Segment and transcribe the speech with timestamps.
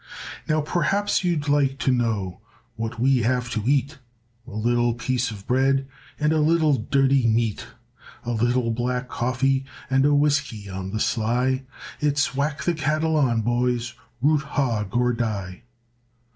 [0.49, 2.39] Now perhaps you'd like to know
[2.75, 3.99] What we have to eat,
[4.47, 5.87] A little piece of bread
[6.19, 7.67] And a little dirty meat,
[8.25, 11.65] A little black coffee, And whiskey on the sly;
[11.99, 13.93] It's whack the cattle on, boys,
[14.23, 15.61] Root hog or die.